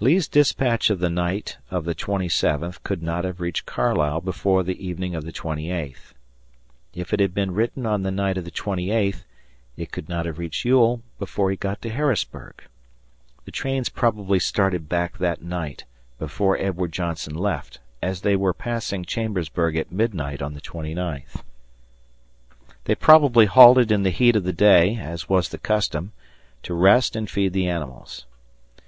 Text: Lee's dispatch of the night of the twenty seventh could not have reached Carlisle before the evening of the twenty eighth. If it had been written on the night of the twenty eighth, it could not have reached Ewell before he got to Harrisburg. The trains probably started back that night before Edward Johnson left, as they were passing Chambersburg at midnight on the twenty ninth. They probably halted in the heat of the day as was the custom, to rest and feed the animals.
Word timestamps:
Lee's 0.00 0.26
dispatch 0.26 0.90
of 0.90 0.98
the 0.98 1.08
night 1.08 1.56
of 1.70 1.84
the 1.84 1.94
twenty 1.94 2.28
seventh 2.28 2.82
could 2.82 3.00
not 3.00 3.22
have 3.24 3.40
reached 3.40 3.64
Carlisle 3.64 4.22
before 4.22 4.64
the 4.64 4.84
evening 4.84 5.14
of 5.14 5.24
the 5.24 5.30
twenty 5.30 5.70
eighth. 5.70 6.14
If 6.94 7.12
it 7.14 7.20
had 7.20 7.32
been 7.32 7.52
written 7.52 7.86
on 7.86 8.02
the 8.02 8.10
night 8.10 8.36
of 8.36 8.44
the 8.44 8.50
twenty 8.50 8.90
eighth, 8.90 9.24
it 9.76 9.92
could 9.92 10.08
not 10.08 10.26
have 10.26 10.40
reached 10.40 10.64
Ewell 10.64 11.00
before 11.20 11.52
he 11.52 11.56
got 11.56 11.80
to 11.82 11.90
Harrisburg. 11.90 12.64
The 13.44 13.52
trains 13.52 13.88
probably 13.88 14.40
started 14.40 14.88
back 14.88 15.18
that 15.18 15.42
night 15.42 15.84
before 16.18 16.58
Edward 16.58 16.90
Johnson 16.90 17.36
left, 17.36 17.78
as 18.02 18.22
they 18.22 18.34
were 18.34 18.52
passing 18.52 19.04
Chambersburg 19.04 19.76
at 19.76 19.92
midnight 19.92 20.42
on 20.42 20.54
the 20.54 20.60
twenty 20.60 20.92
ninth. 20.92 21.44
They 22.86 22.96
probably 22.96 23.46
halted 23.46 23.92
in 23.92 24.02
the 24.02 24.10
heat 24.10 24.34
of 24.34 24.42
the 24.42 24.52
day 24.52 24.96
as 24.96 25.28
was 25.28 25.50
the 25.50 25.56
custom, 25.56 26.10
to 26.64 26.74
rest 26.74 27.14
and 27.14 27.30
feed 27.30 27.52
the 27.52 27.68
animals. 27.68 28.26